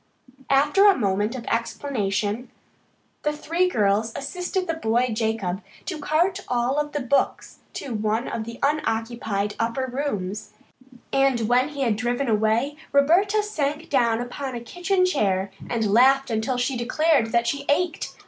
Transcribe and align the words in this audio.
After 0.49 0.87
a 0.89 0.97
moment 0.97 1.35
of 1.35 1.45
explanation 1.45 2.49
the 3.21 3.31
three 3.31 3.69
girls 3.69 4.11
assisted 4.15 4.65
the 4.65 4.73
boy 4.73 5.09
Jacob 5.13 5.61
to 5.85 5.99
cart 5.99 6.39
all 6.47 6.83
the 6.87 7.01
books 7.01 7.59
to 7.73 7.93
one 7.93 8.27
of 8.27 8.43
the 8.45 8.57
unoccupied 8.63 9.55
upper 9.59 9.85
rooms, 9.85 10.53
and 11.13 11.41
when 11.41 11.69
he 11.69 11.81
had 11.81 11.97
driven 11.97 12.27
away 12.27 12.77
Roberta 12.91 13.43
sank 13.43 13.91
down 13.91 14.19
upon 14.19 14.55
a 14.55 14.59
kitchen 14.59 15.05
chair 15.05 15.51
and 15.69 15.93
laughed 15.93 16.31
until 16.31 16.57
she 16.57 16.75
declared 16.75 17.27
that 17.31 17.45
she 17.45 17.65
ached. 17.69 18.11